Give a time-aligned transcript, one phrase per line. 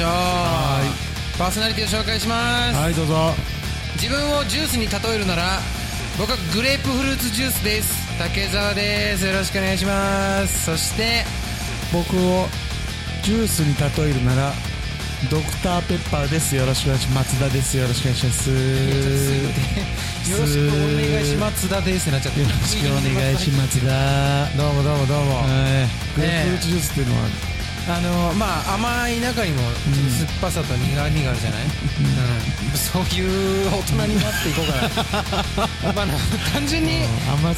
[0.00, 0.08] しょう。
[1.38, 3.34] パーソナリティを紹介します、はいどうぞ。
[4.00, 5.60] 自分をジュースに例えるなら
[6.18, 8.08] 僕はグレープフルーツジュースです。
[8.18, 9.26] 竹澤です。
[9.26, 10.64] よろしくお願いします。
[10.64, 11.24] そして
[11.92, 12.48] 僕を
[13.22, 14.52] ジュースに例えるなら
[15.30, 16.56] ドクターペッパーです。
[16.56, 17.34] よろしくお願いします。
[17.36, 17.76] 松田です。
[17.76, 18.50] よろしくお願いします。
[18.50, 18.56] よ
[20.38, 21.60] ろしくお願いします。
[21.68, 23.84] 津田ですってなっちゃってよろしくお願いします。
[23.84, 26.16] だどうもどうもどうも、はい。
[26.16, 27.28] グレープフルーツジュースっていうのは
[27.90, 29.58] あのまあ甘い中にも
[30.14, 32.78] 酸っぱさと苦味があるじゃない、うん。
[32.78, 35.90] そういう大人になっていこうかな。
[35.92, 36.06] まあ
[36.52, 37.02] 単純に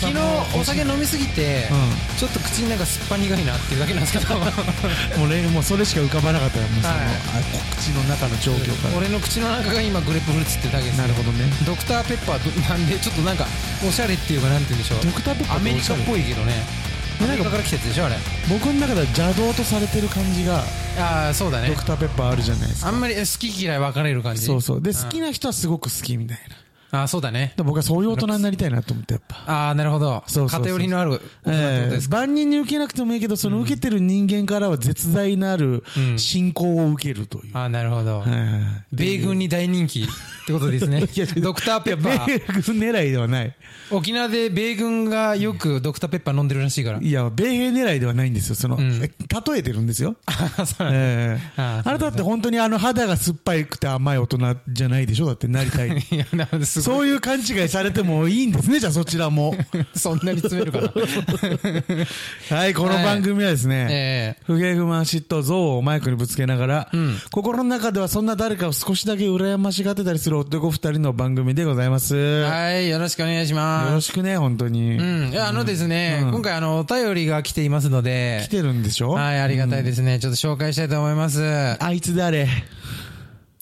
[0.00, 4.34] 昨も日お酒飲みすぎて、うちょっと口の中酸っぱ苦いなっていうだけなんですけど。
[4.36, 7.05] もうねもうそれしか浮かばなかったよもうその、はい。
[7.05, 8.96] あ口の中の状況から。
[8.96, 10.96] 俺の口の中が今グレープフルーツってだけです。
[10.96, 11.44] なるほどね。
[11.67, 13.46] ドクターペッパーなんでちょっとなんか
[13.86, 15.05] おしゃれっていうかなんて言うんでしょう。
[15.05, 16.92] ドクターペッパーアメリカっぽいけどね
[17.23, 18.17] アメリカから来たやつでしょあれ。
[18.51, 20.62] 僕の中では邪道とされてる感じが
[20.98, 21.69] ああそうだね。
[21.69, 22.89] ドクターペッパーあるじゃないですか。
[22.89, 24.45] あんまり好き嫌い分かれる感じ。
[24.45, 24.83] そうそう。
[24.83, 24.95] でん。
[24.95, 26.56] 好きな人はすごく好きみたいな
[26.95, 27.55] ああそうだね。
[27.57, 29.37] で僕はそういう大人になりたいなと思ってやっぱ。
[29.47, 30.23] ああなるほど。
[30.27, 37.57] そうそう偏りのあるええですか、万人に受けなくてもいいけど、その受けてる人間からは絶大なるうん信仰を受けるという。
[37.57, 38.61] ああなるほど、はいはいはい。
[38.93, 40.07] 米軍に大人気っ
[40.47, 41.01] てことですね。
[41.41, 42.27] ドクターペッパー。
[42.27, 43.57] 米軍狙いではない。
[43.91, 46.98] 沖縄で米軍がよくドクターペッパー飲んでるらしいから。
[47.01, 48.55] いや、米兵狙いではないんですよ。
[48.55, 48.81] その、ん。
[49.03, 50.17] え例えてるんですよ。
[50.27, 50.33] あ
[50.67, 50.98] そうなんだ。
[50.98, 51.53] ええ。
[51.57, 55.27] ああなたって本当にあの肌が酸っぱくて甘い大人じゃないでしょ？
[55.27, 55.89] だってなりたい。
[56.11, 59.55] いやなす そういう勘違いされてもいいんですね、じゃあそちらも。
[59.94, 60.92] そんなに詰めるかな
[62.56, 64.42] はい、この番組はですね、ええ。
[64.44, 67.17] 不平不満嫉妬憎悪をマイクにぶつけながら、ん。
[67.30, 72.17] 心の中ではそんな誰かを少しだけ羨ましがってたりする男二人の番組でございます。
[72.17, 73.92] よはいよろしくお願いします。
[73.95, 74.96] ろしくね、本当に。
[74.96, 75.30] うん。
[75.30, 76.30] いやあのですね、うん。
[76.33, 78.42] 今回あのお便りが来ていますので。
[78.45, 79.11] 来てるんでしょ？
[79.11, 81.42] はいありがたいですね、ちょっと紹介したいと思います。
[81.78, 82.48] あいつ誰？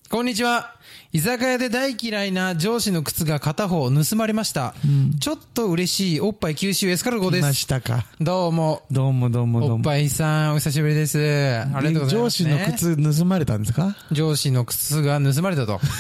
[0.08, 0.74] こんにちは。
[1.12, 4.74] 居酒屋で大嫌いな上司の靴が片方盗まれました。
[5.18, 7.64] ちょっと嬉しいおっぱい吸収エスカルゴで来ますし。
[7.66, 8.06] たか。
[8.20, 8.82] どうも。
[8.92, 9.74] どうもどうもどうも。
[9.74, 11.18] おっぱいさん、お久しぶりです。
[11.18, 12.50] ありがとうございます、ね。
[12.50, 13.96] 上司の靴盗まれたんですか？
[14.12, 15.80] 上司の靴が盗まれたと。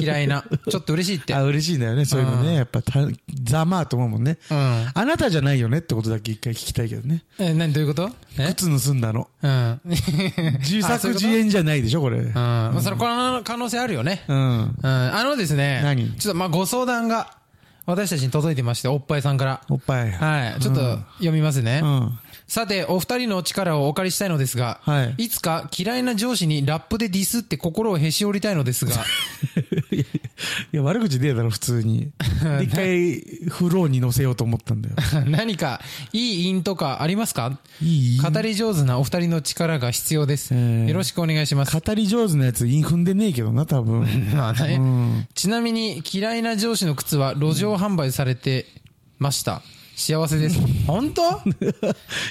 [0.00, 0.44] 嫌いな。
[0.70, 1.34] ちょっと嬉しいって。
[1.34, 2.54] あ、嬉しいんだよね、そういうのうんね。
[2.54, 3.00] やっぱた、
[3.42, 4.38] ざまあと思うもんね。
[4.48, 4.86] うん。
[4.94, 7.24] あなたじゃないよねってことだけ一回聞きたいけどね。
[7.40, 8.10] え、何どういうこと？
[8.38, 8.46] え？
[8.54, 9.28] 靴盗んだの。
[9.42, 9.80] うん。
[10.60, 12.18] 自作自演じゃないでしょ、これ。
[12.18, 12.32] うん。
[12.32, 14.22] まあそれ、この可能性あるよね。
[14.28, 14.38] うん。
[14.48, 14.86] うん。
[14.86, 15.80] あのですね。
[15.82, 16.12] 何？
[16.16, 17.36] ちょっと、まあ、ご相談が、
[17.86, 19.62] 私たちに届いてまして、おっぱいさんから。
[19.70, 20.12] おっぱい。
[20.12, 20.60] はい。
[20.60, 21.80] ちょっと、読みますね。
[21.82, 22.18] うん。
[22.48, 28.92] さて、お二人の力をお借りしたいのですが、はいつか嫌いな上司にラップでディスって心をへし折りたいのですが、
[30.72, 32.10] いや、悪口出えだろ、普通に。
[32.60, 34.94] で一回、フローに乗せようと思ったんだよ。
[35.26, 35.80] 何か
[36.12, 37.58] いい因とかありますか？
[37.82, 38.18] いい？
[38.20, 40.54] 語り上手なお二人の力が必要です。
[40.54, 41.78] えーよろしくお願いします。
[41.78, 44.02] 語り上手なやつ、イン踏んでねえけどな、多分。
[44.34, 45.26] まあねうん。
[45.34, 48.66] ちなみに嫌いな上司の靴は路上販売されて
[49.18, 49.62] ました。
[49.98, 50.60] 幸せです。
[50.86, 51.22] 本当？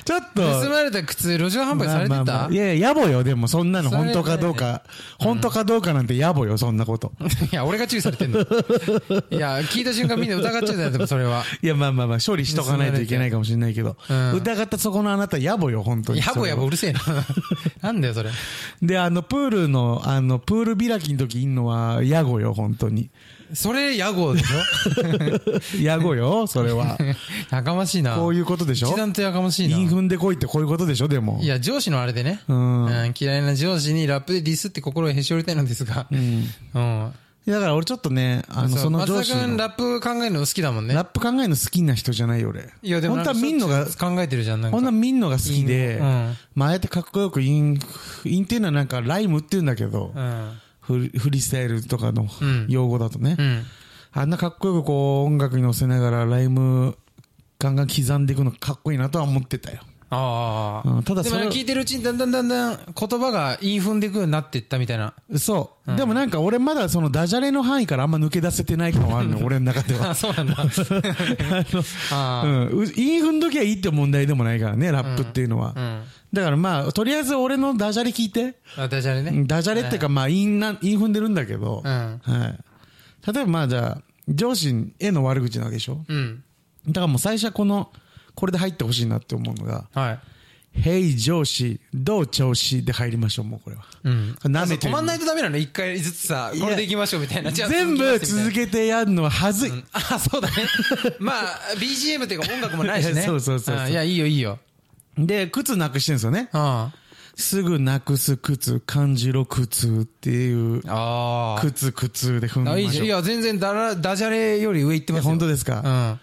[0.05, 0.63] ちょっと。
[0.63, 4.83] 盗まれた靴、路上販売されてまあまあたまあいやいや、野暮よ、でもそんなの本当かどうか。
[5.19, 7.11] 本当かどうかなんて野暮よ、そんなこと。
[7.51, 8.39] いや、俺が注意されてんの。
[9.29, 11.43] いや、聞いた瞬間みんな疑っちゃうよ、でもそれは。
[11.61, 13.97] いや、まあまあまあ、処理しとかないといけないかもしれないけど。
[14.09, 16.19] うん疑ったそこのあなた野暮よ、本当に。
[16.19, 17.01] やぼやぼうるせえな。
[17.81, 18.29] なんだよ、それ。
[18.81, 23.09] で、あの、プールの、あの、プール開きの時いんのは、野暮よ、本当に。
[23.53, 24.45] それ、屋号でし
[25.83, 26.97] 野暮よ、それは。
[26.99, 27.03] ょ
[27.55, 28.15] やかましいな。
[28.15, 28.89] こういうことでしょ？
[28.89, 29.77] 一段とやかましいな。
[29.77, 31.39] イン踏んでこいってこういうことでしょ、でも。
[31.41, 32.41] いや、上司のあれでね。
[32.47, 36.07] うんうん嫌いな上司にラップでディスって心をへし折りたいのですが。
[36.11, 36.45] うん。
[36.73, 37.13] うん。
[37.47, 39.57] だから俺ちょっとね、あの、その上司松田君の。
[39.57, 40.93] ラップ考えるの好きだもんね。
[40.93, 42.69] ラップ考えるの好きな人じゃないよ、俺。
[42.83, 44.75] いや、でも本当は見んのが、考えてるじゃん、なんか。
[44.75, 47.79] ほんとは見んのが好きで、うんまあ、あえてかっこよくイン、
[48.25, 50.51] インっていうのはなんかライムって言うんだけど、うん。
[50.87, 53.63] フリースタイルとかのうん用語だとね、うん。
[54.13, 56.97] あんなかっこよくこう音楽に乗せながらライム
[57.59, 59.81] ガンガン刻んでいくのかっこいいなとは思ってたよ。
[60.09, 60.89] ああ。
[60.89, 65.13] うんただでもねそれ聞いてるうちにだんだんだんだん言葉が韻踏んでいくようになっていったみたいな。
[65.37, 65.95] そう。
[65.95, 70.11] でもなんか俺まだそのダジャレの範囲からあんま抜け出せてない感はあるの、俺の中では。
[70.11, 70.55] あ、そうなんだ。
[70.59, 72.79] あのあうん。
[72.83, 75.73] うインフン時はいいって問題でもないからね、ラップっていうのは。
[75.75, 75.79] あ。
[75.79, 76.03] うん。
[76.33, 78.55] だからまあ、とりあえず俺のダジャレ聞いて。
[78.77, 79.31] あ、ダジャレね。
[79.31, 81.81] うんダジャレっていうかまあ、インな、イン踏んでるんだけど。
[81.85, 82.21] うん。
[82.23, 83.33] はい。
[83.33, 86.03] 例えばまあじゃあ、上司への悪口なわけでしょ？
[86.07, 86.43] うん。
[86.87, 87.91] だからもう最初はこの、
[88.35, 90.19] これで入ってほしいなって思うのが、はい。
[90.79, 92.27] Hey 上司、どう？
[92.27, 93.85] 調子で入りましょう、もうこれは。
[94.03, 94.37] うん。
[94.43, 95.57] 舐めてる止まんないとダメなの？
[95.57, 97.51] 一回ずつさ、これでいきましょうみたいな。
[97.51, 99.71] じゃあ全部続けけてやるのははずい。
[99.93, 100.55] あ、そうだね。
[101.19, 103.21] まあ、BGM っていうか音楽もないしね。
[103.25, 104.59] そうそうそうそうんいや、いいよ、いいよ。
[105.17, 106.49] で、靴なくしてるんですよね。
[106.53, 106.93] うん。
[107.35, 111.61] すぐなくす靴、感じろ靴っていう、ああ。
[111.61, 115.29] 靴靴で踏みあいいいや、全然ダラ、ダジャレより上行ってますよ。
[115.29, 116.17] 本当ですか、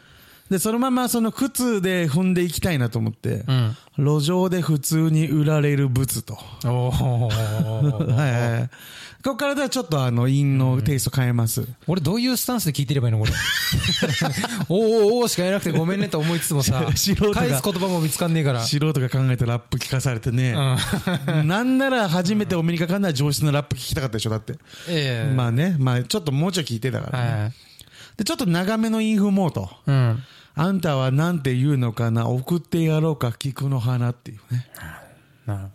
[0.51, 3.77] で、そのままその靴で踏んでいきたいなと思って、うん。
[3.97, 6.37] 路上で普通に売られる物と。
[6.65, 6.71] うん。
[6.71, 7.29] おお。
[7.29, 8.71] はいはいはい。
[9.25, 11.67] ここからではちょっとあの、韻のテイスト変えます。
[11.87, 13.33] 俺どういうスタンスで聞いてればいいのこれ？
[14.69, 18.61] おーおーおーしか言えなくてごめんねと思いつつもさ、素人が返す言葉も見つかんねえから。
[18.61, 20.53] 素人が考えたラップ聞かされてね。
[21.47, 24.59] なんなら初めてお目にかかんない上質なラップ聞きたかったでしょ、だって。
[24.91, 25.35] ええ。
[25.35, 27.53] まあね、まあちょっともうちょい聞いてたから、ねはい。
[28.19, 29.71] で、ちょっと長めのインフモーと。
[29.87, 30.23] うん。
[30.55, 34.67] あんたはなんて言うのかな送ってやろうか菊の花っていうね。
[35.47, 35.69] なる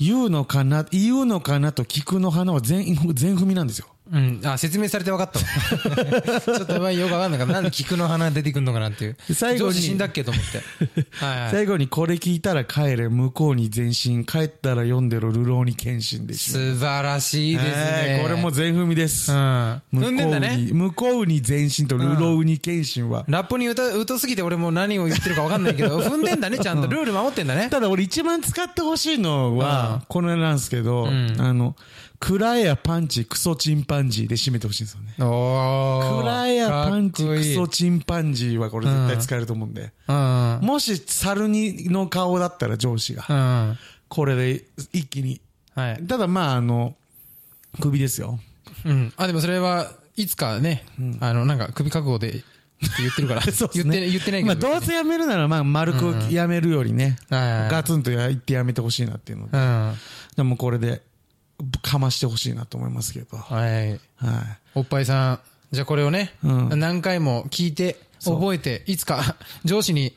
[0.00, 3.86] 言うのかな言うのかなと聞くの花は全、全踏みなんですよ。
[4.12, 4.40] うん。
[4.44, 6.40] あ、説明されて分かったわ。
[6.40, 9.16] ちょっとまあよく分かんないから、なんで菊の花出てくんのかなっていう。
[9.28, 10.62] で最後に死んだっけと思って。
[11.12, 11.50] はいはい。
[11.50, 16.54] 最後にこれ聞いたら帰れ、向こうに前進、帰ったら読んでろ、流浪に献身でしょ。
[16.54, 18.20] 素晴らしいですね。
[18.22, 19.32] これも全踏みです。
[19.32, 19.82] うん。
[19.92, 20.48] 向踏んでんだね。
[20.48, 23.24] こうに、向こうに前進と流浪に献身は。
[23.28, 26.86] ラップに歌、疎すぎて俺も何を言ってるか分かんないけど、 踏んでんだね、ちゃんと。
[26.86, 27.68] ルール守ってんだね。
[27.70, 31.76] ただ俺一番使ってほしいのは、このなんですけど、んあの、
[32.20, 35.14] クラエやパンチ、クソチンパンジーで締めてほしいんですよね。
[35.18, 36.20] おー。
[36.20, 39.92] クラエやパンチ、クソチンパンジーはこれ絶対使えると思うんで。
[40.08, 40.58] うん。
[40.62, 43.34] もし、猿にの顔だったら上司が、う
[43.72, 43.78] ん。
[44.08, 45.40] これで一気に。
[45.74, 46.06] はい。
[46.06, 46.96] ただまあ、あの、
[47.80, 48.40] 首ですよ。
[48.84, 49.12] うん。
[49.16, 50.84] あ、でもそれはいつかね、
[51.20, 52.42] あの、なんか首覚悟で
[52.98, 53.42] 言ってるから。
[53.52, 54.68] そうですね言って、言ってないけまあ、ど。
[54.68, 59.94] どうせやめるなら、まあ、丸くやめるよりね、ガツンとや言ってやめてほしいなっていうので、うん。
[60.36, 61.02] でもこれで、
[61.82, 63.36] かましてほしいなと思いますけど。
[63.36, 63.94] ははい。
[63.94, 63.98] い。
[64.74, 65.40] おっぱいさん、
[65.72, 70.14] じゃあこれをね、うん何回も聞いて、覚えて、いつか 上司に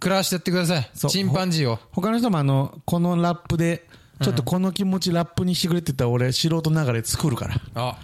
[0.00, 0.90] 食らわしてやってください。
[1.08, 1.78] チンパンジーを。
[1.92, 3.86] 他の人もあの、このラップで、
[4.22, 7.60] ちょっとこの気持ちラップにしてくれって言ったら俺、素人ながらで作るから。
[7.74, 7.98] あ、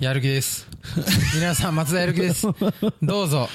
[0.00, 0.66] やる気です。
[1.34, 2.46] 皆さん、松田やる気です。
[3.02, 3.48] どうぞ。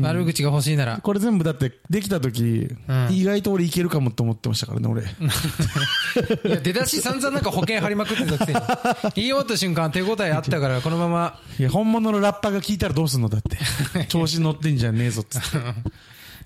[0.00, 0.98] 悪口が欲しいなら。
[1.00, 5.02] これ全部だって、できた時、うん意外と俺いけるかもと思ってましたからね、俺。
[6.48, 8.58] いや、出だし散々なんか保険張りまくってたくせに。
[9.14, 11.38] 言い終わった瞬間手応えあったから、このまま。
[11.58, 13.58] いや、本物のラッパーが聞いたらどうすんのだって。
[14.08, 15.56] 調子乗ってんじゃねえぞっつって。
[15.56, 15.78] やって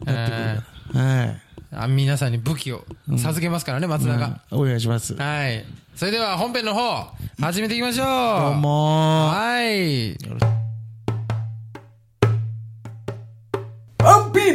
[0.05, 0.13] くる
[0.93, 1.05] から。
[1.05, 1.43] はい。
[1.71, 4.41] あ皆さんに武器を授けますからね、松田が。
[4.51, 5.17] お願いします。
[5.17, 5.65] どはい。
[5.95, 8.07] それでは本編の方、始めていきましょう。
[8.53, 10.11] うもはい。
[10.11, 10.68] アンピ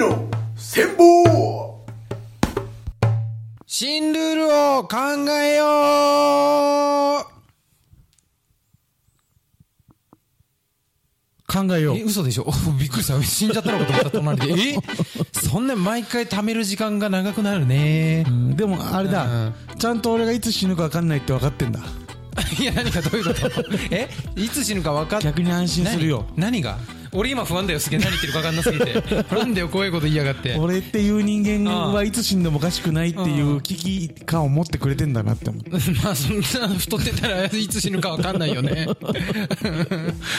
[0.05, 1.85] ーノ戦法
[3.65, 4.45] 新ルール
[4.79, 4.97] を考
[5.31, 7.33] えよう
[11.47, 12.03] 考えようえ、。
[12.03, 12.45] 嘘でしょ？
[12.79, 13.21] びっくりした。
[13.23, 14.69] 死んじゃったのかと思った、隣で。
[14.71, 14.77] え？
[15.39, 18.31] そんな毎回貯める時間が長くなるねう。
[18.31, 21.79] んでも、あれだ、ちゃんと俺がいつ死ぬか分かんないって分かってんだ。
[22.59, 23.63] いや、何かどういうこと？
[23.91, 24.09] え？
[24.35, 26.25] いつ死ぬか分かっ逆に安心するよ。
[26.35, 26.61] 何？
[26.61, 26.77] 何が？
[27.13, 27.99] 俺今不安だよ、すげえ。
[27.99, 29.35] 何言ってるか分かんなすぎて。
[29.35, 30.55] なんだよ、怖いこと言いやがって。
[30.57, 35.69] 俺っていう人間はいつ死んでもおかしくないっていう危機感を持ってくれてんだなって思って。
[36.03, 38.87] まあ、そんな太ってたらいつ死ぬか分かんないよね。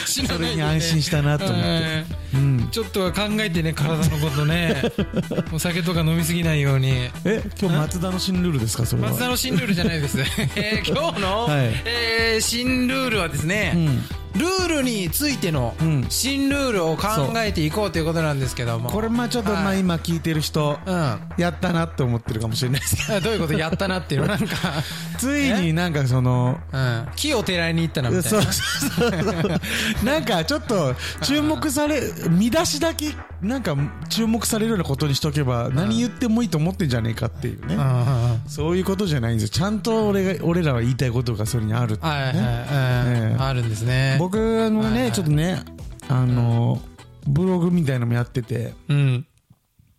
[0.05, 4.81] 死なないよねそれに安心したなと思ってうんちょっとは考えてね、体のことね。
[5.53, 6.89] お酒とか飲みすぎないように。
[7.23, 9.09] え、今日松田の新ルールですかそれは？
[9.09, 10.17] 松田の新ルールじゃないです。
[10.55, 13.73] えー今日の、はいえー新ルールはですね、
[14.35, 18.89] ルールについてのうん新ルールを考えていこうということなんですけども。
[18.89, 21.19] これまあちょっとまあはい今聞いてる人、うん。
[21.37, 23.15] やったなって思ってるかもしれないですけど。
[23.15, 24.55] あどういうことやったなっていうのなんか、
[25.17, 27.07] ついになんかその、うん。
[27.15, 28.41] 木をてらいに行ったなみたいな。
[28.41, 29.47] そうそうそ
[30.03, 30.05] う。
[30.05, 33.07] なんかちょっと注目され、見出しだけ
[33.41, 33.75] なんか
[34.09, 37.77] 注目されるようなことにしとけば何言ってもいいと思ってんじゃねえかっていうね。
[38.47, 39.49] そういうことじゃないんですよ。
[39.49, 42.41] ちゃんと俺が、俺らは言いたいことがそれにあるっていうはいはい、ね。
[42.41, 44.17] はいええあるんですね。
[44.25, 45.61] 僕あのね、はいはいちょっとね、
[46.09, 46.81] あの、
[47.27, 49.27] ブログみたいのもやってて、うん。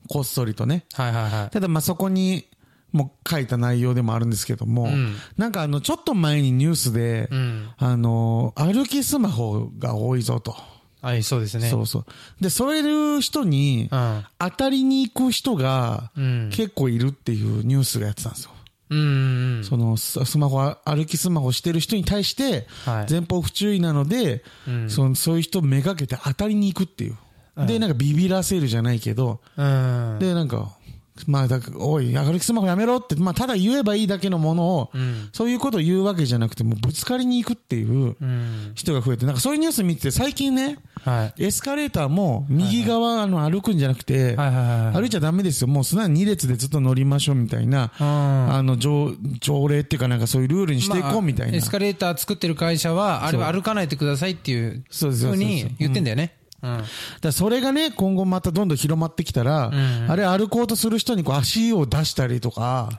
[0.09, 0.85] こっそりとね。
[0.95, 1.50] はいはいはい。
[1.50, 2.49] ただまあそこに、
[2.90, 7.68] もう書いた内容でもあるんですけども、んなんかあの、ちょっと前にニュースで、うん。
[7.78, 10.56] あの、歩きスマホが多いぞと。
[11.02, 11.71] はい、そうですね。
[11.71, 12.04] そうそう。
[12.40, 14.25] で、そういう人に、うん。
[14.40, 16.50] 当たりに行く人がうん。
[16.52, 18.50] 結構いるっていうニュースがやってたんですよ。
[18.90, 19.64] うんうん。
[19.64, 27.16] そのススマホ、歩きスマホしてる人に対して、はい前方不注意なので、うんそのそういう人をめがけて当たりに行くっていう。
[27.66, 30.19] で、なんかビビらせるじゃないけど、うん。
[30.21, 30.75] で、なんか、
[31.26, 38.73] まあ、だからおい、歩きスマホやめろって、まあ、ただ言えばいいだけのものを、んそういうことを言うわけじゃなくて、もうぶつかりに行くっていううん。
[38.75, 41.44] 人が増えて、なんかそういうニュース見てて、最近ね、はい。
[41.44, 44.37] エスカレーターも右側あの歩くんじゃなくて。
[44.37, 45.68] 歩いちゃダメですよ。
[45.68, 48.06] もうすなわに2列でずっと乗りましょうみたいな、うん
[48.54, 51.52] あの、条、条例っていうかなんかそういうルールにしていこうみたいな。
[51.52, 56.35] まあエスカレーター作ってる会社は、あれは歩かないでくださいっていう、ふうに言ってんだよね。
[56.66, 56.85] うん。
[57.20, 60.06] だそれがね、今後またどんどん広まってきたら、ん。
[60.08, 62.90] あれ歩こうとする人にこう足を出したりとか、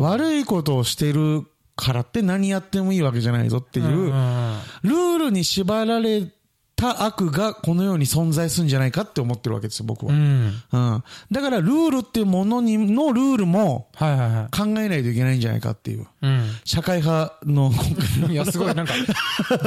[0.00, 4.58] 悪いことをしてるからって何やってもいいわけじゃないぞっていう、うん。
[4.82, 6.32] ルールに縛られ
[6.76, 10.12] た悪がこの世に存在するんじゃないかって思ってるわけですよ、僕は。
[10.12, 10.46] ううん。
[10.48, 11.04] ん。
[11.32, 14.56] だからルールっていうものにのルールもはいはいはい。
[14.56, 16.06] 考えないといけないんじゃないかっていう。
[16.20, 16.50] うん。
[16.64, 18.92] 社会派の今回のいや、すごい、なんか、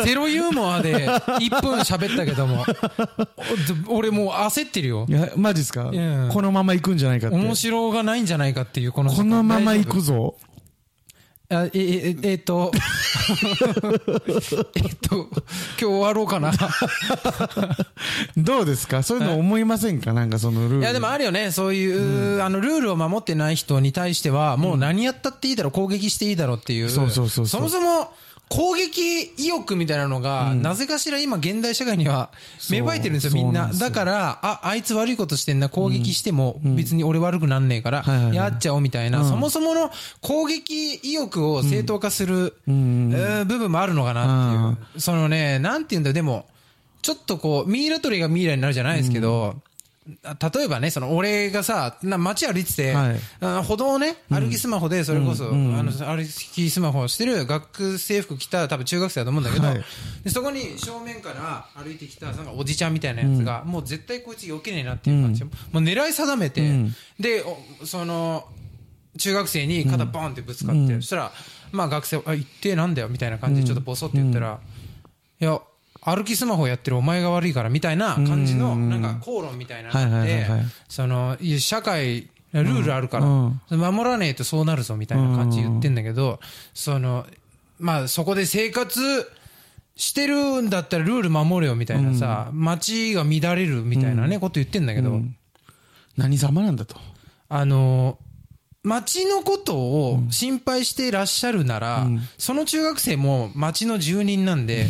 [0.05, 2.63] ゼロユーモアで1分喋ったけども、
[3.87, 5.11] お 俺もう焦ってるよい。
[5.11, 7.35] や、マジっすか、うんこのまま行くんじゃないかって。
[7.35, 9.11] 面白がないんじゃないかっていう、この。
[9.11, 10.35] このまま行くぞ。
[11.49, 11.57] 夫。
[11.57, 12.71] あえ、え、え、えっと、
[14.75, 15.27] えっと、今
[15.77, 16.51] 日終わろうかな。
[16.51, 16.53] い
[18.37, 19.03] どうですか？
[19.03, 20.13] そういうの思いませんか？
[20.13, 20.83] なんかそのルール。
[20.85, 21.51] や、でもあるよね。
[21.51, 21.91] そうい
[22.37, 26.89] う、あの、ルールを守ってない人に対しては、もう何やったっていいだろう、攻撃していいだろうっていう。
[26.89, 28.11] そうそうそうそうもそも、
[28.49, 32.31] 攻撃意欲みたいなのが、なぜかしら今現代社会には
[32.71, 33.71] 芽生えてるんですよ、みんな。
[33.71, 38.03] だから、あ、あいつ悪いことしてんな、攻撃しても別に俺悪くなんねえから
[38.33, 39.91] やっちゃおうみたいな、そもそもの
[40.21, 44.99] 攻撃意欲を正当化する、えー部分もあるのかなっていう。
[44.99, 46.47] そのね、なんて言うんだよ、でも、
[47.01, 49.55] ちょっとこう、ミイラ取りがミイラになるじゃないですけど、
[50.09, 53.19] 例えばね、その俺がさ、な街歩いてて、はい。
[53.41, 59.83] あ歩道をね、歩きスマホで、それこそ、あの、歩きスマホをしてる学生服着た多分中学生だと思うんだけど、はい。
[60.23, 66.95] でそこに正面から歩いてきた、なんかおじちゃんみたいなやつが、もう絶対こいつ避けねえなっていう感じ、もう狙い定めて、ん。
[67.19, 67.43] で、
[67.81, 68.45] おその、
[69.17, 71.31] 中学生に肩バーンってぶつかって、そしたら、
[71.71, 74.59] まあ学生、あ、言ってなんだよみたいな感じでちょっとボソって言ったら、
[75.41, 75.59] いや、
[76.15, 83.61] 歩きスマホやってるお前が悪いからみたいな感じの、なんか口論みたいなのがあっはいはいてはいはい、その、社会、ルールあるから、うん。
[83.71, 86.39] 守らねえとそうなるぞみたいな感じで言ってんだけど、
[86.73, 87.25] その、
[87.79, 88.99] まあそこで生活
[89.95, 95.21] してるんだったらルール守れよみたいなさ、街が乱れるみたいなね、こと言ってんだけど、
[96.17, 96.95] 何様なんだと？
[97.49, 98.17] あの、
[98.81, 104.87] 町のことを心配していらっしゃるなら、その中学生も町の住人なんで、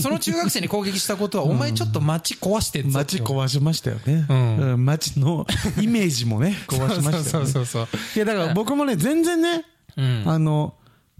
[0.00, 2.98] その中学生に攻撃したことは、お前ちょっと町壊してんぞ。
[2.98, 4.26] 街壊しましたよね。
[4.28, 4.56] うん。
[4.72, 4.84] うん。
[4.84, 5.46] 街の
[5.80, 7.50] イメージもね、 壊しましたよね。
[7.50, 9.64] そうそうそういや、だから僕もね、全然ね、
[9.96, 10.22] うん。
[10.26, 10.74] あの、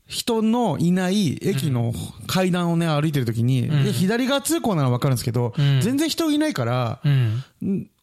[0.07, 1.93] 人のいない駅の
[2.27, 5.81] 階段をね、歩いてるときに、で左側通行ならわかるんですけど、ん。
[5.81, 7.13] 全然人いないから、うん。
[7.13, 7.45] ん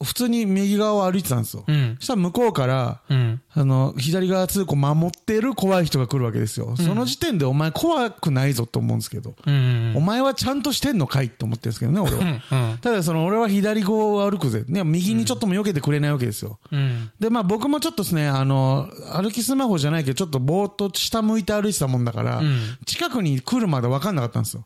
[0.03, 1.63] 普通に右側を歩いてたんですよ。
[1.67, 3.41] うんそしたら向こうから、うん。
[3.53, 6.75] あの、左側通行守ってる怖い人が来るわけですよ。
[6.77, 9.93] その時点でお前怖くないぞと思うんですけど、うん。
[9.95, 12.41] お前はちゃんとしてんのかいって思ってるんですけどね、俺は。
[12.71, 12.77] うん。
[12.77, 14.63] ただその俺は左側を歩くぜ。
[14.67, 16.59] ね、右にちょっとも避けてくれないわけですよ。
[16.71, 17.09] うん。
[17.19, 24.65] で、まあ僕もちょっとですね、あの、歩きスマホじゃないけど、ちょっとぼーっと下向いて歩いてたもんだから、ん近くに来るまで分かんなかったんですよ。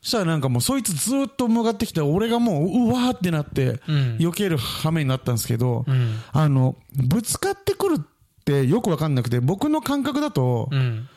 [0.00, 0.04] うん。
[0.04, 8.00] そしたらなんかもうそいつずーっと向かってきて、俺がもう、うわーってなって、うん避ける羽目になったんですけど、んあの、ぶつかってくるっ
[8.44, 11.08] てよく分かんなくて、僕の感覚だと、うん。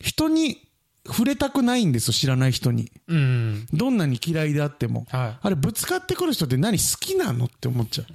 [0.00, 0.58] 人に
[1.06, 2.90] 触れたくないんですよ、知らない人に。
[3.08, 3.66] うん。
[3.72, 5.06] どんなに嫌いであっても。
[5.10, 8.06] はいあれ、ぶつかってくる人って何好きなのって思っちゃう。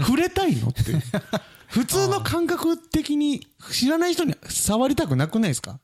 [0.02, 0.82] 触れたいのって。
[1.68, 5.78] 普通の感覚的に知らない人に触りたくなくないですか？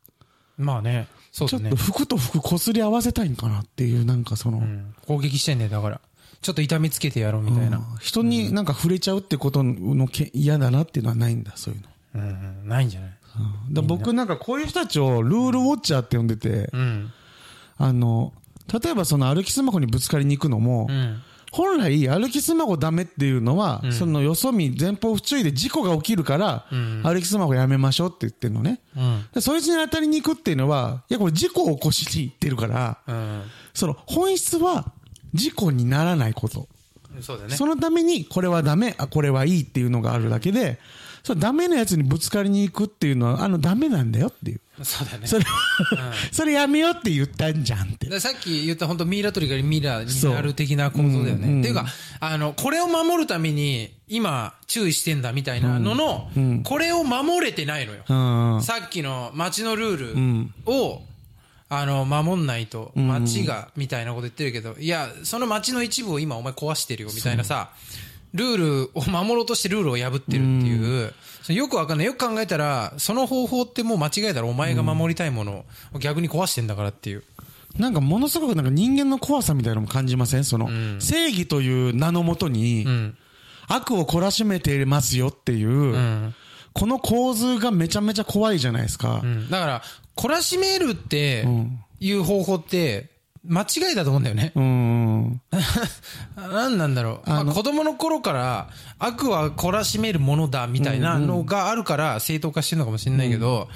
[0.56, 1.06] まあね。
[1.36, 1.76] そうだねちょっと。
[1.76, 6.00] 服と服こすり合わせたいんかなっていう、なんかその、うん攻撃してんねだから。
[6.40, 7.80] ちょっと痛みつけてやろうみたいな。
[8.00, 12.22] 人になんか触れちゃうってことのけ嫌だなっていうのはないんだ、そういうの。
[12.22, 12.68] うん。
[12.68, 13.10] ないんじゃない？
[13.72, 17.12] だ僕なんかこういう人たちをルールウォッチャーって呼んでて、うん。
[17.78, 18.32] あの、
[18.72, 21.20] 例えばその歩きスマホにぶつかりに行くのも、うん。
[21.54, 26.66] 本来歩きスマホダメっていうのは、そのよそ見前方不注意で事故が起きるから、
[27.04, 28.80] 歩きスマホやめましょうって言ってるのね。
[28.96, 29.24] うん。
[29.32, 33.42] でそいつに当たりに行くっていうのは、いやこれ事故を起こしに行ってるから、うん。
[33.72, 34.92] その本質は
[35.32, 36.66] 事故にならないこと。
[37.20, 37.54] そうだね。
[37.54, 40.80] そのためにこれはダメ、あ、これはいいっていうのがあるだけで、
[41.22, 44.60] それダメなやつにぶつかりに行くっていうのは、あのダメなんだよっていう。
[44.82, 45.26] そうだね。
[45.26, 45.44] それ、
[46.32, 48.08] それやめようって言ったんじゃんって。
[48.08, 51.46] でさっき言った本当ミイラ取りがミイラになる的な構造だよね。
[51.46, 51.86] うんうんっていうか、
[52.20, 56.30] あの、これを守るために今注意してんだみたいなのの、
[56.64, 58.02] これを守れてないのよ。
[58.08, 58.62] うん。
[58.62, 61.02] さっきの街のルールを、
[61.68, 67.70] あの、守んないと、街が、みたいなこと言ってるけど、いや、その街の一部を今お前壊してるよ、みたいなさ、
[68.34, 71.14] ルールを守ろうとしてルールを破ってるっていう、
[71.48, 72.06] よくわかんない。
[72.06, 74.48] よく考えたら、その方法ってもう間違いだろ。
[74.48, 75.64] お前が守りたいもの
[75.94, 77.22] を逆に壊してんだからっていう。
[77.78, 80.44] なんかものすごくなんか人間の怖さみたいなのも感じません？
[80.44, 80.68] その、
[81.00, 83.16] 正義という名のもとに、うん。
[83.66, 86.34] 悪を懲らしめてますよっていう、うん。
[86.72, 89.20] この構図がめちゃめちゃ怖いじゃないですか。
[89.22, 89.48] うん。
[89.48, 89.82] だから、
[90.16, 93.13] 懲らしめるってんいう方法って、
[93.46, 94.52] 間違いだと思うんだよね。
[94.54, 95.40] うーん。
[96.36, 97.28] 何なんだろう。
[97.28, 103.68] まあ、子供の頃から悪は懲らしめるものだみたいなのがあるから正当化してるのかもしれないけど、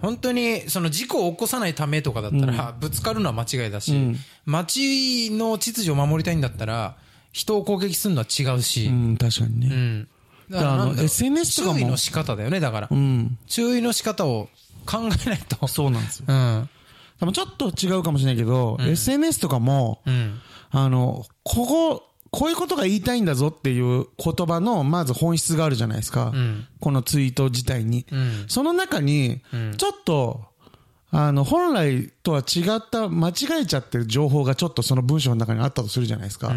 [0.00, 6.96] 本当にその事故を起こさないためとかだったら、ぶつかるのは間違いだし、街の秩序を守りたいんだったら、
[7.32, 9.66] 人を攻撃するのは違うしう、ん、確かにね。
[9.66, 10.08] うん。
[10.50, 12.88] だからあの SNS とかも注意の仕方だよね、だから。
[12.90, 13.38] うん。
[13.46, 14.48] 注意の仕方を
[14.86, 15.66] 考えないと。
[15.66, 16.26] そうなんですよ。
[16.28, 16.70] うん。
[17.20, 20.40] でもちょっと違うかもしれないけど、SNS とかも、うん。
[20.70, 26.26] あの、ここ、こういうことが言いたいんだぞっていう言葉の、まず本質があるじゃないですか。
[26.26, 28.06] んこのツイート自体に。
[28.10, 28.44] うん。
[28.48, 29.40] その中に、
[29.78, 30.44] ちょっと、
[31.10, 33.32] あの、本来とは違った、間違
[33.62, 36.54] えちゃってる情報がちょっとその文章の中にあったとするじゃないですか。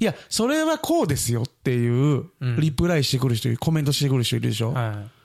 [0.00, 2.24] いや、それはこうですよっていう、
[2.58, 4.72] リプライしてくる人、コメントしてくる人いるでしょ。
[4.72, 5.23] はい。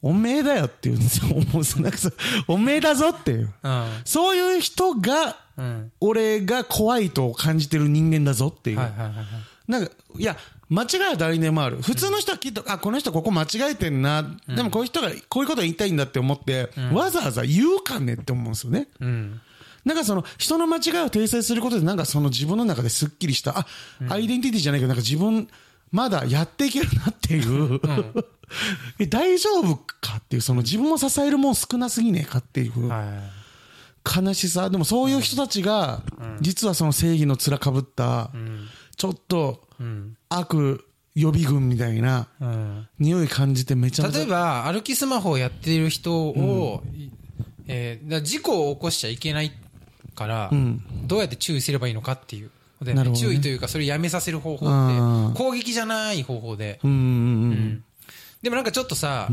[0.00, 1.34] おめえだよって言うんですよ。
[1.52, 2.14] もうそなんかそう
[2.48, 3.52] おめえだぞっていう。
[3.62, 3.86] うん。
[4.04, 5.92] そういう人が、うん。
[6.00, 8.78] 俺が怖いと感じてる人間だぞっていう。
[8.78, 9.24] はいはいはいはい。
[9.66, 10.36] なんか、いや、
[10.70, 11.78] 間違いは誰にでもある。
[11.82, 14.22] 普通の人はきっと、あ、この人ここ間違えてんな。
[14.46, 18.88] でもこういう人が、こういうこと言いたいんだって思って、わざわざ言うかねって思うんですよね。
[19.00, 19.40] うん。
[19.84, 23.66] なんかその、人の間違いを訂正することで、なんかその自分の中ですっきりした、あ、
[24.08, 25.48] アイデンティティじゃないけど、なんか自分、
[25.90, 27.80] まだやっていけるなっていう、
[28.98, 32.88] え、 大丈夫かっていう、その自分を支えるもん少なすぎねえかっていう。
[32.88, 34.18] はい。
[34.22, 34.70] 悲しさ。
[34.70, 36.02] でもそういう人たちが、
[36.40, 38.30] 実はその正義の面かぶった、
[38.96, 39.66] ちょっと、
[40.28, 42.88] 悪予備軍みたいなうん。
[42.98, 44.18] 匂い感じてめちゃめちゃ。
[44.18, 46.82] 例えば、歩きスマホをやっている人を、
[47.66, 49.52] えーだから事故を起こしちゃいけない
[50.14, 50.50] から、
[51.06, 52.50] どうやって注意すればいいのかっていう。
[52.80, 56.78] ね注意というか、それをやめさせる方法って、攻撃じゃない方法で。
[56.84, 57.84] うんうんうん。
[58.42, 59.28] でもなんかちょっとさ、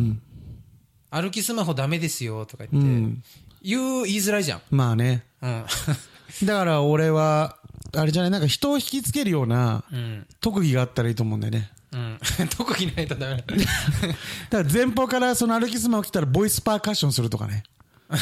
[1.12, 3.24] 歩きスマホダメですよとか言って、うん
[3.62, 4.62] 言う、言いづらいじゃん。
[4.70, 5.26] まあね。
[5.42, 5.66] うん。
[6.46, 7.58] だから俺は、
[7.96, 10.28] あれじゃない、なんか人を引きつけるようなうん。
[10.42, 11.72] 特技があったらいいと思うんだよね。
[11.92, 12.20] うん。
[12.56, 13.44] 特技ないとダメだ。
[14.50, 17.64] だから前方からその歩きスマホ来たらボイスパーカッションするとかね。
[18.10, 18.18] ブ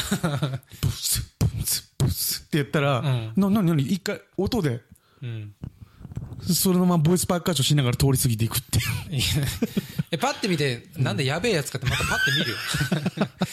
[0.90, 3.02] ス、ブス、ブスって言ったら、
[3.36, 3.82] な、なになに？
[3.84, 4.80] 一回音で、
[5.24, 5.54] うん。
[6.52, 8.84] そのままボイスパーカッションしながら通り過ぎていくっていう。
[10.10, 12.56] え、パッて見て、なんだやべえやつかってまたパッて見るよ。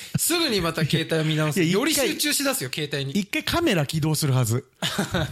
[0.19, 1.63] すぐにまた携帯を見直す。
[1.63, 3.11] いやより集中しだすよ、携帯に。
[3.13, 4.65] 一回カメラ起動するはず。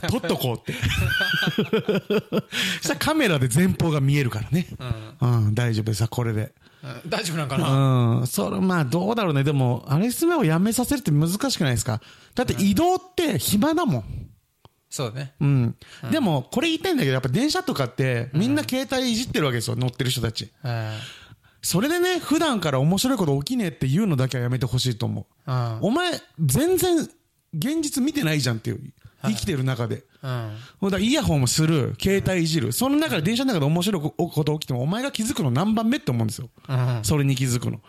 [0.09, 0.79] 撮っとこうって。
[1.69, 4.67] そしたらカメラで前方が見えるからね。
[5.21, 6.07] うん、大丈夫です。
[6.07, 6.41] これで。
[6.41, 8.19] うん大丈夫なんかな？
[8.19, 8.27] うん。
[8.27, 9.43] それ、まあ、どうだろうね。
[9.43, 11.99] でも、アレスマをやめさせるって難しくないですか？
[12.35, 14.18] だって移動って暇だもん。
[14.89, 15.33] そうだね。
[15.39, 15.75] うん。
[16.11, 19.75] でも、これ言いたいんだけど、やっぱ電車とかって、みんな携帯いじってるわけですよ。
[19.75, 20.51] 乗ってる人たち。
[20.63, 20.91] うん
[21.61, 25.51] それでね、普段から面白いこと起きねえっていうのだけはやめてほしいと思う。
[25.51, 25.79] うん。
[25.81, 26.99] お前、全然、
[27.53, 28.79] 現実見てないじゃんっていう。
[29.21, 30.03] 生きてる中で。
[30.23, 30.57] うん。
[30.79, 32.71] ほんだらイヤホンもする、携帯いじる。
[32.71, 36.49] その中で電車の中で面白いこと起きても、お前が気づくの何番目って思うんですよ。
[36.69, 36.99] うん。
[37.03, 37.81] それに気づくの。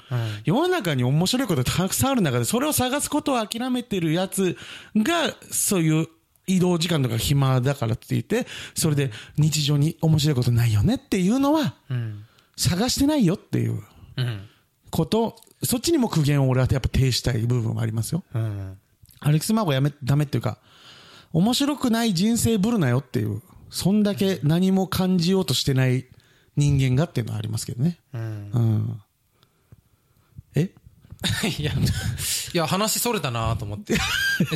[0.45, 4.57] 世の中に面白いことたくさんある中で、それを探すことを諦めてるやつ
[4.97, 6.09] が、そういう
[6.57, 12.25] 移動時間とか暇だからって言って、それで日常に面白いことないよねっていうのは、うん。
[12.57, 13.83] 探してないよっていう
[14.17, 14.49] うん。
[14.91, 18.25] こと、そっちにも苦言を俺はやっぱ呈したい部分はありますよ。
[18.35, 18.79] うん。
[19.21, 20.59] アレックス・マーゴやめ、ダメっていうか、
[21.33, 26.07] 面白くない人生ぶるなよっていう、そんだけ何も感じようとしてない
[26.57, 27.99] 人間がっていうのはありますけどね。
[28.13, 28.51] うん。
[28.53, 29.03] うん。
[30.57, 30.71] え？
[31.59, 31.77] いや、い
[32.57, 33.95] や、話それたなと思って。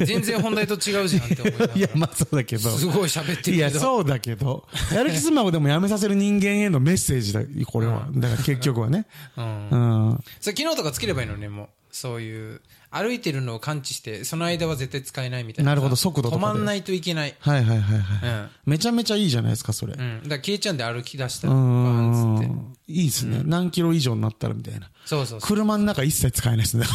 [0.05, 2.71] 全然本題と違うじゃんって思いながら いや、まあそうだけど。
[2.71, 3.85] すごい喋っていや、るけど。
[3.85, 4.67] そうだけど。
[4.93, 8.09] アレックス・マーゴでもやめさせる人間へのメッセージだ、これは。
[8.15, 9.07] だから結局はね。
[9.37, 9.77] うんう。
[10.15, 10.25] ん。
[10.41, 11.69] それ昨日とかつければいいのね、もう。
[11.93, 15.73] そういう、歩いてるのを感知して、その間は絶対使えないみたいな。
[15.73, 17.35] なるほど速度とかで止まんないといけない。
[17.39, 18.31] はいはいはいはい。
[18.31, 18.49] うん。
[18.67, 19.95] めちゃめちゃいいじゃないですか、それ。
[19.95, 20.23] うん。
[20.23, 22.74] だから消えちゃうんで歩き出したうら、バーンつって。
[22.89, 22.93] ん。
[22.93, 23.43] いいですね。
[23.45, 24.91] 何キロ以上になったらみたいな。
[25.05, 25.41] そうそう。
[25.41, 26.85] 車の中一切使えないですね。
[26.85, 26.89] だ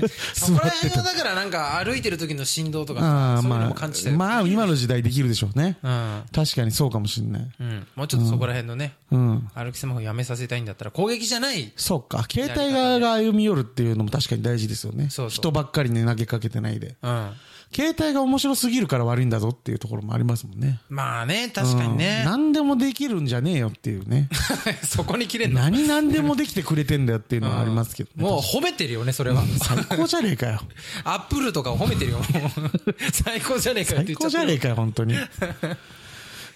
[0.00, 3.00] かそこら辺はだからなんか歩いてる時の振動とら。
[3.00, 5.78] かそういうのまも感じたりあ、まあ、今の時代できるでしょうね。
[5.82, 6.22] うん。
[6.32, 7.50] 確かにそうかもしれない。
[7.60, 7.86] うん。
[7.94, 9.48] もうちょっとそこら辺のね、うん。
[9.54, 11.72] 歩きスマホやめさせたいんだったら攻撃じゃない。
[11.76, 12.26] そうか。
[12.30, 15.08] 携帯側が歩み寄るっていうのも確かに大事ですよね。
[15.10, 16.96] そうそう人ばっかりに投げかけてないで。
[17.02, 17.32] うん。
[17.74, 20.80] 携帯が面白すぎるから悪いんだぞっていうところもありますもんね。
[20.88, 22.22] まあね、確かにうんね。
[22.24, 24.28] 何でもできるんじゃねえよっていうね。
[24.86, 28.22] そこに切れんの何何でもできてくれてんだよっていうのはありますけどね。
[28.22, 29.42] もう褒めてるよね、それは。
[29.58, 30.60] 最高じゃねえかよ。
[31.04, 32.20] Apple とかを褒めてるよ。
[33.12, 35.14] 最高じゃねえかよって最言っちゃってる高じゃねえかよ、本当に。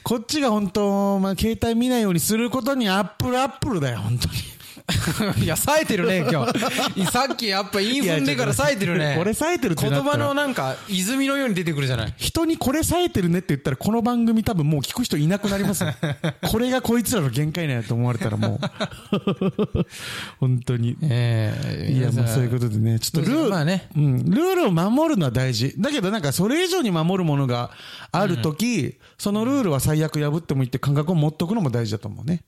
[0.02, 4.34] こっちが本当、まあ、携帯見ないようにすることにアップルアップルだよ、本当に。
[5.42, 7.06] いや、冴えてるね、今日。
[7.06, 9.16] さっきやっぱ韻踏んでから冴えてるね。
[9.18, 12.14] これ冴えてるって言葉のなんか、泉のように出てくるじゃない？
[12.16, 15.92] 人にこれ冴えてるねって言ったら、この番組多分もう聞く人いなくなりますよ。
[16.42, 19.86] これがこいつらの限界なんやと思われたらもう。
[20.38, 20.96] 本当に。
[21.02, 22.98] ええいや、まあそういうことでね。
[23.00, 25.74] ちょっとルール、まあねうん、ルールを守るのは大事。
[25.78, 27.70] だけどなんかそれ以上に守るものが
[28.12, 32.42] あるとき、そのルールは最悪破ってもいいって感覚を持っとくのも大事だと思うね。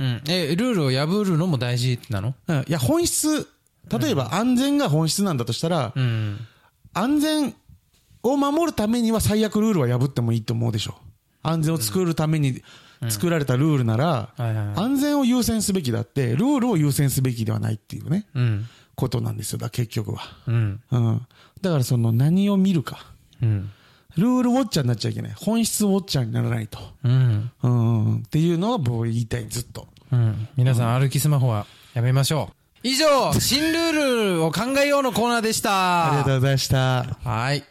[0.00, 0.22] うん。
[0.26, 2.34] え、ルールを破るのも大事なの？
[2.48, 2.58] うん。
[2.60, 3.46] いや、本質、
[3.88, 6.38] 例えば安全が本質なんだとしたら、うん。
[6.92, 7.54] 安全
[8.22, 10.96] を守るためには最悪ルールは破ってもいいと思うでしょ。
[11.42, 12.62] 安全を作るために
[13.08, 14.34] 作られたルールなら、
[14.74, 18.66] 安全を優先すべきだって、ルールを優先すべきではないっていうね、うん。
[18.94, 19.58] ことなんですよ。
[19.58, 20.20] だ結局は。
[20.46, 20.80] うん。
[20.90, 21.26] うん。
[21.60, 23.06] だからその何を見るか。
[23.42, 23.70] うん。
[24.16, 25.32] ルールウォッチャーになっちゃいけない。
[25.36, 26.78] 本質ウォッチャーにならないと。
[27.04, 27.50] うん。
[27.62, 28.16] うんうん。
[28.18, 29.88] っていうのは僕言いたい、ずっと。
[30.12, 30.48] うん。
[30.56, 32.54] 皆さん、歩きスマホはやめましょう。
[32.82, 33.92] 以上、新ルー
[34.36, 36.08] ルを考えようのコーナーでした。
[36.08, 37.18] ありがとうございました。
[37.22, 37.64] はい。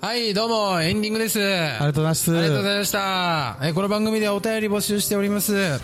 [0.00, 1.40] はい、どうも、エンディングです。
[1.40, 2.36] ありがとうございます。
[2.36, 3.58] ありがとうございました。
[3.62, 5.80] え、この番組ではお便り募集しております。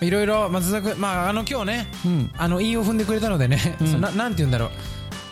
[0.00, 4.70] いろいろ、松田君、まあ、あの、今日ね、うんあの、韻を踏んでくれたのでね、そななんて言うんだろう。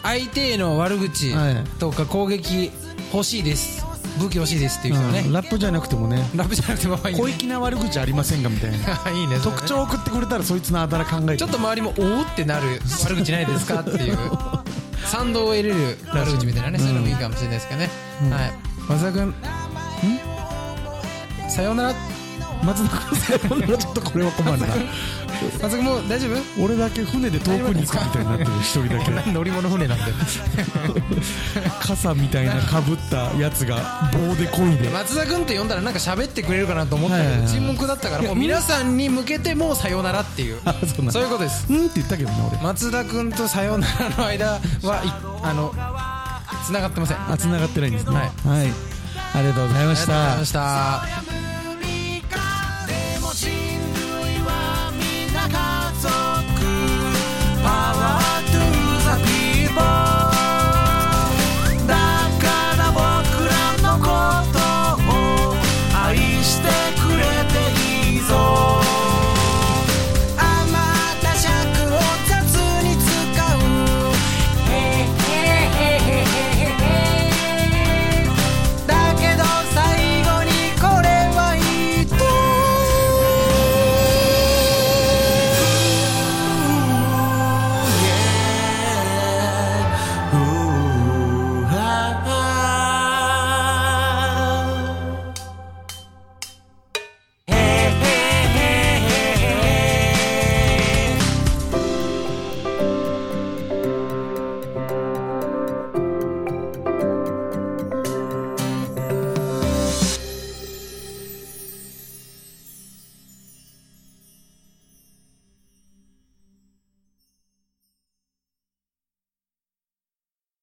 [0.03, 2.71] 相手への悪口はいとか攻撃
[3.13, 3.85] 欲しいです。
[4.19, 8.77] 武器欲しいですっていう人はね、うんラップじゃなくてもね、ラップじゃなくてもまあいい、小粋な悪口ありませんかみたいな。
[9.11, 9.39] いいね。
[9.43, 11.37] 特徴を送ってくれたらそいつのあだ名考えて。
[11.39, 14.19] ちょっと周りも、おおってなる悪口ないですかっていう、
[15.07, 17.91] 賛同を得れる悪口みたいなね、そういうのもいいかもしれないですけどね。
[18.31, 18.53] はい。
[18.89, 19.35] 松田君、ん？
[21.51, 21.95] さようなら。
[22.63, 24.67] 松田君さよなら ちょっとこれは困るな。
[25.43, 26.63] 松田君もう大丈夫？
[26.65, 29.11] 俺だけ船で遠くに行くみたいになってる、一人だけ。
[29.11, 30.05] 何 乗り物船なんで。
[31.81, 34.89] 傘みたいな被ったやつが棒で漕いで。
[34.91, 40.59] 松田君って呼んだらなんか喋ってくれるかなと思ったけど、はいはいはい沈黙だったから、もう皆さんに向けてもうさようならっていう。
[40.65, 40.75] あ、
[41.11, 41.67] そういうことです。
[41.69, 42.63] うんって言ったけどね、俺。
[42.63, 44.61] 松田君とさようならの間は、い
[45.43, 45.75] あの、
[46.67, 47.17] 繋がってません。
[47.17, 48.17] ああ、繋がってないんですね。
[48.17, 48.73] はいはい。
[49.35, 50.45] ありがとうございましたりがとうございま。
[50.47, 51.42] した。